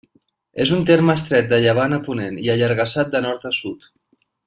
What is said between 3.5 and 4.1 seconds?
a sud.